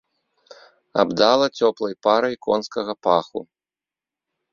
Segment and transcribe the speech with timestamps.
[1.03, 3.39] Абдала цёплай парай конскага паху.